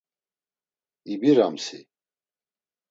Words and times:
İbiramsi? 1.13 1.79